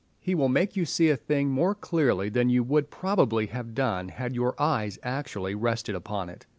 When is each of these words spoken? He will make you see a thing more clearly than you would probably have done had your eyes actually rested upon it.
He 0.19 0.33
will 0.33 0.49
make 0.49 0.75
you 0.75 0.83
see 0.83 1.11
a 1.11 1.15
thing 1.15 1.51
more 1.51 1.75
clearly 1.75 2.29
than 2.29 2.49
you 2.49 2.63
would 2.63 2.89
probably 2.89 3.45
have 3.45 3.75
done 3.75 4.09
had 4.09 4.33
your 4.33 4.59
eyes 4.59 4.97
actually 5.03 5.53
rested 5.53 5.93
upon 5.93 6.27
it. 6.27 6.47